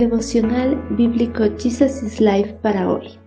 [0.00, 3.18] Devocional Bíblico Jesus is Life para hoy.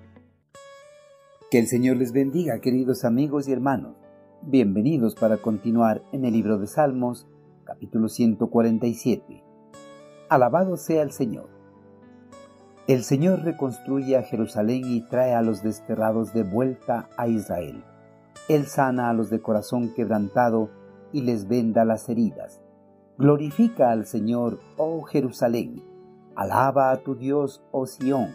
[1.51, 3.95] Que el Señor les bendiga, queridos amigos y hermanos.
[4.41, 7.27] Bienvenidos para continuar en el libro de Salmos,
[7.63, 9.43] capítulo 147.
[10.29, 11.47] Alabado sea el Señor.
[12.87, 17.83] El Señor reconstruye a Jerusalén y trae a los desterrados de vuelta a Israel.
[18.49, 20.71] Él sana a los de corazón quebrantado
[21.11, 22.63] y les venda las heridas.
[23.19, 25.92] Glorifica al Señor, oh Jerusalén
[26.35, 28.31] Alaba a tu Dios, oh Sión,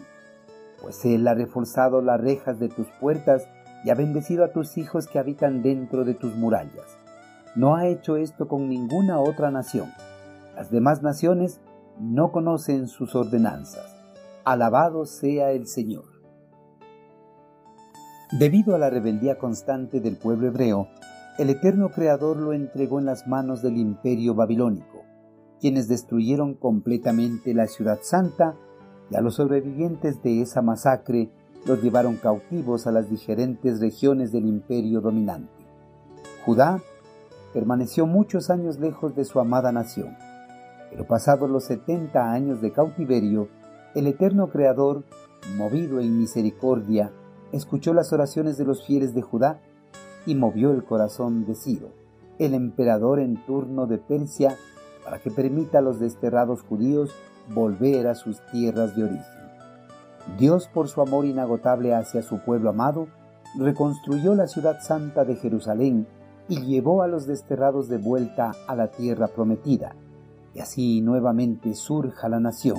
[0.81, 3.45] pues Él ha reforzado las rejas de tus puertas
[3.83, 6.97] y ha bendecido a tus hijos que habitan dentro de tus murallas.
[7.55, 9.91] No ha hecho esto con ninguna otra nación.
[10.55, 11.59] Las demás naciones
[11.99, 13.93] no conocen sus ordenanzas.
[14.45, 16.05] Alabado sea el Señor.
[18.31, 20.87] Debido a la rebeldía constante del pueblo hebreo,
[21.37, 24.98] el eterno Creador lo entregó en las manos del imperio babilónico
[25.59, 28.55] quienes destruyeron completamente la ciudad santa
[29.11, 31.31] y a los sobrevivientes de esa masacre
[31.65, 35.51] los llevaron cautivos a las diferentes regiones del imperio dominante.
[36.45, 36.81] Judá
[37.53, 40.15] permaneció muchos años lejos de su amada nación,
[40.89, 43.49] pero pasados los setenta años de cautiverio,
[43.95, 45.03] el eterno Creador,
[45.57, 47.11] movido en misericordia,
[47.51, 49.59] escuchó las oraciones de los fieles de Judá
[50.25, 51.89] y movió el corazón de Ciro,
[52.37, 54.55] el emperador en turno de Persia,
[55.09, 57.09] para que permita a los desterrados judíos
[57.47, 59.25] volver a sus tierras de origen.
[60.37, 63.07] Dios, por su amor inagotable hacia su pueblo amado,
[63.57, 66.05] reconstruyó la ciudad santa de Jerusalén
[66.47, 69.95] y llevó a los desterrados de vuelta a la tierra prometida,
[70.53, 72.77] y así nuevamente surja la nación.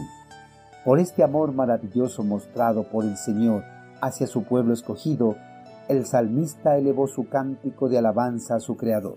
[0.84, 3.64] Por este amor maravilloso mostrado por el Señor
[4.00, 5.34] hacia su pueblo escogido,
[5.88, 9.16] el salmista elevó su cántico de alabanza a su Creador.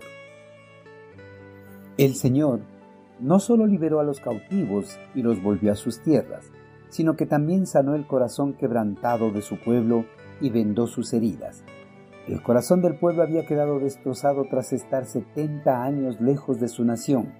[1.96, 2.73] El Señor
[3.20, 6.50] no solo liberó a los cautivos y los volvió a sus tierras,
[6.88, 10.04] sino que también sanó el corazón quebrantado de su pueblo
[10.40, 11.64] y vendó sus heridas.
[12.28, 17.32] El corazón del pueblo había quedado destrozado tras estar setenta años lejos de su nación.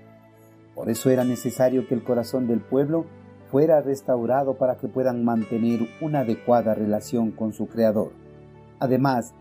[0.75, 3.06] Por eso era necesario que el corazón del pueblo
[3.50, 8.12] fuera restaurado para que puedan mantener una adecuada relación con su Creador.
[8.81, 9.32] Además,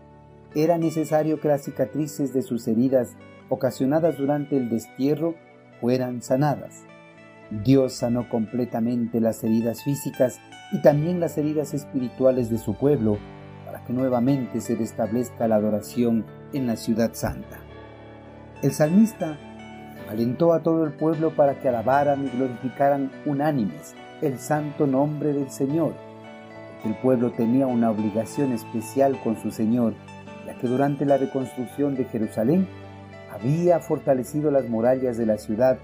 [0.54, 3.16] era necesario que las cicatrices de sus heridas
[3.48, 5.34] ocasionadas durante el destierro
[5.84, 6.86] fueran sanadas.
[7.62, 10.40] Dios sanó completamente las heridas físicas
[10.72, 13.18] y también las heridas espirituales de su pueblo
[13.66, 16.24] para que nuevamente se restablezca la adoración
[16.54, 17.58] en la ciudad santa.
[18.62, 19.36] El salmista
[20.08, 25.50] alentó a todo el pueblo para que alabaran y glorificaran unánimes el santo nombre del
[25.50, 25.92] Señor,
[26.86, 29.92] el pueblo tenía una obligación especial con su Señor,
[30.46, 32.66] ya que durante la reconstrucción de Jerusalén
[33.34, 35.78] había fortalecido las murallas de la ciudad,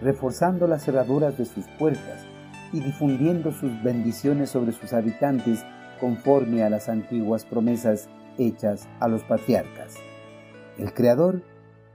[0.00, 2.24] reforzando las cerraduras de sus puertas
[2.72, 5.62] y difundiendo sus bendiciones sobre sus habitantes
[6.00, 9.96] conforme a las antiguas promesas hechas a los patriarcas.
[10.78, 11.42] El Creador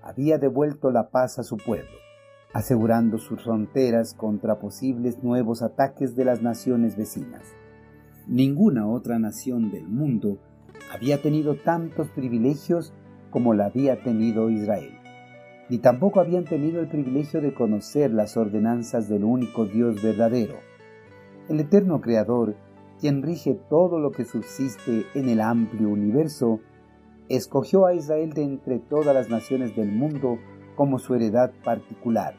[0.04, 1.98] había devuelto la paz a su pueblo,
[2.54, 7.42] asegurando sus fronteras contra posibles nuevos ataques de las naciones vecinas.
[8.28, 10.38] Ninguna otra nación del mundo
[10.94, 12.94] había tenido tantos privilegios
[13.32, 14.99] como la había tenido Israel
[15.70, 20.56] ni tampoco habían tenido el privilegio de conocer las ordenanzas del único Dios verdadero.
[21.48, 22.56] El eterno Creador,
[23.00, 26.60] quien rige todo lo que subsiste en el amplio universo,
[27.30, 30.40] escogió a Israel de entre todas las naciones del mundo
[30.76, 32.34] como su heredad particular.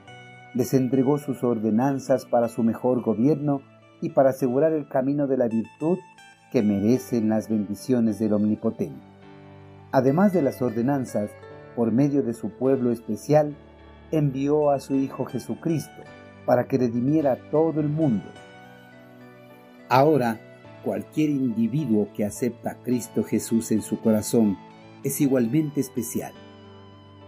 [0.55, 3.63] Les entregó sus ordenanzas para su mejor gobierno
[4.01, 5.99] y para asegurar el camino de la virtud
[6.51, 9.07] que merecen las bendiciones del Omnipotente.
[9.93, 11.31] Además de las ordenanzas,
[11.75, 13.55] por medio de su pueblo especial,
[14.11, 16.03] envió a su Hijo Jesucristo
[16.47, 18.25] para que redimiera a todo el mundo.
[19.89, 20.41] Ahora,
[20.85, 24.57] cualquier individuo que acepta a Cristo Jesús en su corazón
[25.05, 26.33] es igualmente especial.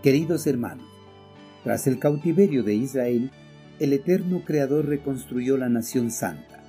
[0.03, 0.87] Queridos hermanos,
[1.63, 3.31] tras el cautiverio de Israel,
[3.79, 6.63] el eterno Creador reconstruyó la nación santa,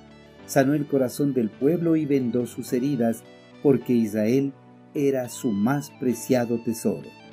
[0.46, 3.24] sanó el corazón del pueblo y vendó sus heridas,
[3.62, 4.52] porque Israel
[4.94, 7.23] era su más preciado tesoro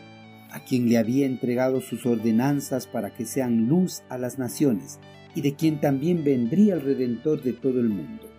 [0.51, 4.99] a quien le había entregado sus ordenanzas para que sean luz a las naciones,
[5.33, 8.29] y de quien también vendría el Redentor de todo el mundo.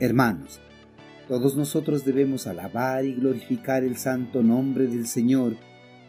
[0.00, 0.60] Hermanos,
[1.28, 5.56] todos nosotros debemos alabar y glorificar el santo nombre del Señor,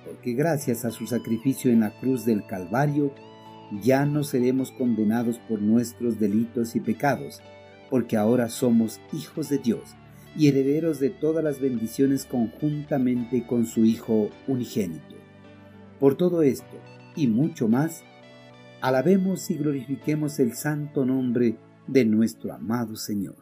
[0.06, 3.14] porque gracias a su sacrificio en la cruz del Calvario,
[3.82, 7.42] ya no seremos condenados por nuestros delitos y pecados,
[7.90, 9.96] porque ahora somos hijos de Dios
[10.38, 15.16] y herederos de todas las bendiciones conjuntamente con su Hijo unigénito.
[16.00, 16.78] Por todo esto
[17.16, 18.04] y mucho más,
[18.82, 21.58] alabemos y glorifiquemos el santo nombre
[21.88, 23.41] de nuestro amado Señor.